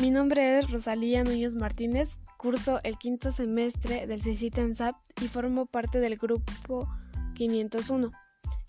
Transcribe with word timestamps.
Mi 0.00 0.12
nombre 0.12 0.60
es 0.60 0.70
Rosalía 0.70 1.24
Núñez 1.24 1.56
Martínez, 1.56 2.18
curso 2.36 2.78
el 2.84 2.98
quinto 2.98 3.32
semestre 3.32 4.06
del 4.06 4.22
CICIT 4.22 4.56
en 4.58 4.76
SAP 4.76 4.94
y 5.20 5.26
formo 5.26 5.66
parte 5.66 5.98
del 5.98 6.16
grupo 6.16 6.88
501. 7.34 8.12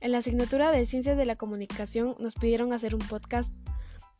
En 0.01 0.11
la 0.11 0.17
asignatura 0.17 0.71
de 0.71 0.87
Ciencias 0.87 1.17
de 1.17 1.25
la 1.25 1.35
Comunicación 1.35 2.15
nos 2.17 2.33
pidieron 2.33 2.73
hacer 2.73 2.95
un 2.95 3.01
podcast. 3.01 3.53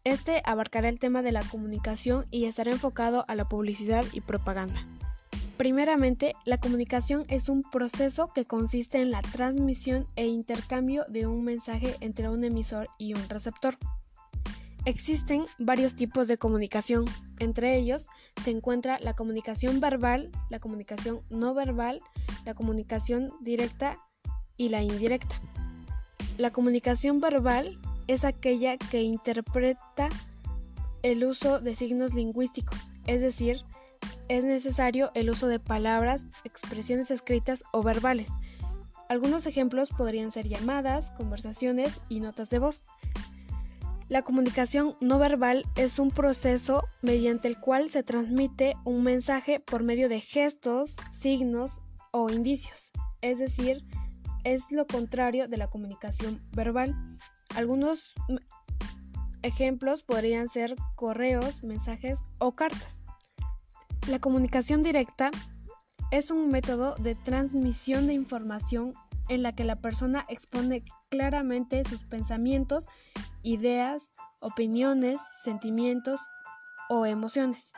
Este 0.03 0.43
abarcará 0.45 0.87
el 0.87 0.99
tema 0.99 1.23
de 1.23 1.31
la 1.31 1.41
comunicación 1.41 2.27
y 2.29 2.45
estará 2.45 2.71
enfocado 2.71 3.25
a 3.27 3.33
la 3.33 3.49
publicidad 3.49 4.05
y 4.13 4.21
propaganda. 4.21 4.85
Primeramente, 5.57 6.33
la 6.45 6.59
comunicación 6.59 7.23
es 7.27 7.49
un 7.49 7.63
proceso 7.63 8.31
que 8.35 8.45
consiste 8.45 9.01
en 9.01 9.09
la 9.09 9.23
transmisión 9.23 10.05
e 10.15 10.27
intercambio 10.27 11.05
de 11.09 11.25
un 11.25 11.43
mensaje 11.43 11.95
entre 12.01 12.29
un 12.29 12.43
emisor 12.43 12.87
y 12.99 13.15
un 13.15 13.27
receptor. 13.29 13.79
Existen 14.85 15.45
varios 15.57 15.95
tipos 15.95 16.27
de 16.27 16.37
comunicación. 16.37 17.05
Entre 17.39 17.77
ellos 17.77 18.07
se 18.43 18.51
encuentra 18.51 18.99
la 18.99 19.13
comunicación 19.15 19.79
verbal, 19.79 20.31
la 20.49 20.59
comunicación 20.59 21.21
no 21.29 21.53
verbal, 21.53 22.01
la 22.45 22.53
comunicación 22.53 23.31
directa 23.41 23.99
y 24.57 24.69
la 24.69 24.81
indirecta. 24.81 25.39
La 26.37 26.51
comunicación 26.51 27.19
verbal 27.19 27.79
es 28.07 28.23
aquella 28.23 28.77
que 28.77 29.03
interpreta 29.03 30.09
el 31.03 31.23
uso 31.23 31.59
de 31.59 31.75
signos 31.75 32.13
lingüísticos, 32.13 32.79
es 33.05 33.21
decir, 33.21 33.61
es 34.29 34.45
necesario 34.45 35.11
el 35.15 35.29
uso 35.29 35.47
de 35.47 35.59
palabras, 35.59 36.25
expresiones 36.43 37.09
escritas 37.09 37.63
o 37.71 37.83
verbales. 37.83 38.29
Algunos 39.09 39.47
ejemplos 39.47 39.89
podrían 39.89 40.31
ser 40.31 40.47
llamadas, 40.47 41.11
conversaciones 41.17 41.99
y 42.09 42.19
notas 42.19 42.49
de 42.49 42.59
voz. 42.59 42.83
La 44.09 44.23
comunicación 44.23 44.95
no 45.01 45.19
verbal 45.19 45.65
es 45.75 45.99
un 45.99 46.09
proceso 46.09 46.83
mediante 47.03 47.47
el 47.47 47.59
cual 47.59 47.91
se 47.91 48.01
transmite 48.01 48.73
un 48.83 49.03
mensaje 49.03 49.59
por 49.59 49.83
medio 49.83 50.09
de 50.09 50.19
gestos, 50.19 50.95
signos 51.11 51.79
o 52.09 52.31
indicios, 52.31 52.91
es 53.21 53.37
decir, 53.37 53.85
es 54.43 54.71
lo 54.71 54.87
contrario 54.87 55.47
de 55.47 55.57
la 55.57 55.67
comunicación 55.69 56.41
verbal. 56.53 56.95
Algunos 57.55 58.15
ejemplos 59.43 60.01
podrían 60.01 60.49
ser 60.49 60.75
correos, 60.95 61.61
mensajes 61.63 62.17
o 62.39 62.55
cartas. 62.55 62.99
La 64.07 64.17
comunicación 64.17 64.81
directa 64.81 65.29
es 66.09 66.31
un 66.31 66.49
método 66.49 66.95
de 66.95 67.13
transmisión 67.13 68.07
de 68.07 68.13
información 68.13 68.95
en 69.29 69.43
la 69.43 69.53
que 69.53 69.63
la 69.63 69.77
persona 69.77 70.25
expone 70.27 70.83
claramente 71.09 71.83
sus 71.85 72.03
pensamientos, 72.03 72.87
ideas, 73.43 74.11
opiniones, 74.39 75.19
sentimientos 75.43 76.19
o 76.89 77.05
emociones. 77.05 77.71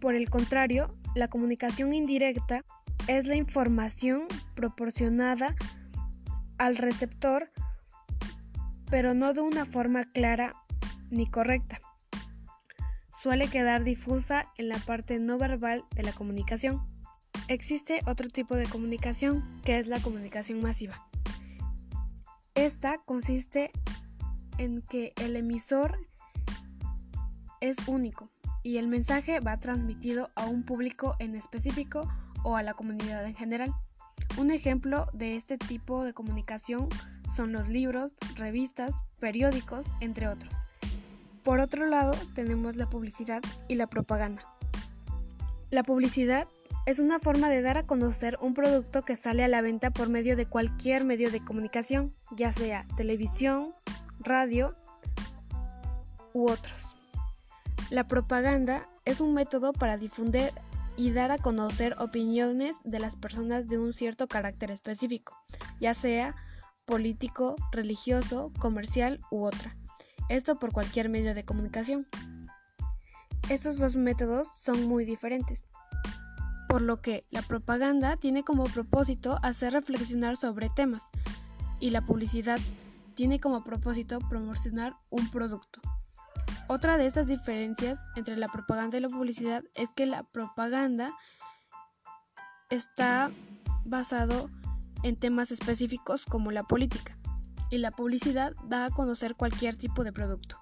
Por 0.00 0.14
el 0.14 0.30
contrario, 0.30 0.88
la 1.14 1.28
comunicación 1.28 1.92
indirecta 1.92 2.64
es 3.06 3.26
la 3.26 3.36
información 3.36 4.26
proporcionada 4.54 5.54
al 6.58 6.76
receptor, 6.76 7.50
pero 8.90 9.14
no 9.14 9.34
de 9.34 9.40
una 9.40 9.64
forma 9.64 10.04
clara 10.04 10.54
ni 11.10 11.26
correcta. 11.26 11.80
Suele 13.22 13.48
quedar 13.48 13.84
difusa 13.84 14.46
en 14.56 14.68
la 14.68 14.78
parte 14.78 15.18
no 15.18 15.36
verbal 15.36 15.84
de 15.94 16.02
la 16.02 16.12
comunicación. 16.12 16.89
Existe 17.50 18.00
otro 18.06 18.28
tipo 18.28 18.54
de 18.54 18.66
comunicación, 18.66 19.42
que 19.64 19.80
es 19.80 19.88
la 19.88 19.98
comunicación 19.98 20.62
masiva. 20.62 21.04
Esta 22.54 22.98
consiste 22.98 23.72
en 24.58 24.82
que 24.82 25.12
el 25.16 25.34
emisor 25.34 25.98
es 27.60 27.76
único 27.88 28.30
y 28.62 28.76
el 28.76 28.86
mensaje 28.86 29.40
va 29.40 29.56
transmitido 29.56 30.30
a 30.36 30.46
un 30.46 30.62
público 30.62 31.16
en 31.18 31.34
específico 31.34 32.08
o 32.44 32.54
a 32.54 32.62
la 32.62 32.74
comunidad 32.74 33.26
en 33.26 33.34
general. 33.34 33.74
Un 34.38 34.52
ejemplo 34.52 35.08
de 35.12 35.34
este 35.34 35.58
tipo 35.58 36.04
de 36.04 36.14
comunicación 36.14 36.88
son 37.34 37.50
los 37.50 37.68
libros, 37.68 38.14
revistas, 38.36 38.94
periódicos, 39.18 39.90
entre 39.98 40.28
otros. 40.28 40.54
Por 41.42 41.58
otro 41.58 41.86
lado, 41.86 42.12
tenemos 42.36 42.76
la 42.76 42.88
publicidad 42.88 43.42
y 43.66 43.74
la 43.74 43.88
propaganda. 43.88 44.44
La 45.70 45.82
publicidad 45.82 46.46
es 46.86 46.98
una 46.98 47.18
forma 47.18 47.48
de 47.48 47.62
dar 47.62 47.78
a 47.78 47.84
conocer 47.84 48.38
un 48.40 48.54
producto 48.54 49.04
que 49.04 49.16
sale 49.16 49.44
a 49.44 49.48
la 49.48 49.60
venta 49.60 49.90
por 49.90 50.08
medio 50.08 50.36
de 50.36 50.46
cualquier 50.46 51.04
medio 51.04 51.30
de 51.30 51.44
comunicación, 51.44 52.14
ya 52.36 52.52
sea 52.52 52.86
televisión, 52.96 53.72
radio 54.18 54.74
u 56.32 56.50
otros. 56.50 56.80
La 57.90 58.08
propaganda 58.08 58.88
es 59.04 59.20
un 59.20 59.34
método 59.34 59.72
para 59.72 59.98
difundir 59.98 60.52
y 60.96 61.12
dar 61.12 61.32
a 61.32 61.38
conocer 61.38 61.96
opiniones 61.98 62.76
de 62.84 63.00
las 63.00 63.16
personas 63.16 63.68
de 63.68 63.78
un 63.78 63.92
cierto 63.92 64.26
carácter 64.26 64.70
específico, 64.70 65.36
ya 65.80 65.94
sea 65.94 66.34
político, 66.86 67.56
religioso, 67.72 68.52
comercial 68.58 69.20
u 69.30 69.44
otra. 69.44 69.76
Esto 70.28 70.58
por 70.58 70.72
cualquier 70.72 71.08
medio 71.08 71.34
de 71.34 71.44
comunicación. 71.44 72.06
Estos 73.48 73.78
dos 73.78 73.96
métodos 73.96 74.50
son 74.54 74.86
muy 74.86 75.04
diferentes 75.04 75.64
por 76.70 76.82
lo 76.82 77.02
que 77.02 77.26
la 77.30 77.42
propaganda 77.42 78.16
tiene 78.16 78.44
como 78.44 78.62
propósito 78.62 79.40
hacer 79.42 79.72
reflexionar 79.72 80.36
sobre 80.36 80.70
temas 80.70 81.10
y 81.80 81.90
la 81.90 82.06
publicidad 82.06 82.60
tiene 83.16 83.40
como 83.40 83.64
propósito 83.64 84.20
promocionar 84.20 84.94
un 85.10 85.28
producto. 85.32 85.80
Otra 86.68 86.96
de 86.96 87.06
estas 87.06 87.26
diferencias 87.26 87.98
entre 88.14 88.36
la 88.36 88.46
propaganda 88.46 88.96
y 88.96 89.00
la 89.00 89.08
publicidad 89.08 89.64
es 89.74 89.88
que 89.96 90.06
la 90.06 90.22
propaganda 90.22 91.12
está 92.70 93.32
basado 93.84 94.48
en 95.02 95.16
temas 95.16 95.50
específicos 95.50 96.24
como 96.24 96.52
la 96.52 96.62
política 96.62 97.18
y 97.68 97.78
la 97.78 97.90
publicidad 97.90 98.54
da 98.68 98.84
a 98.84 98.90
conocer 98.90 99.34
cualquier 99.34 99.74
tipo 99.74 100.04
de 100.04 100.12
producto. 100.12 100.60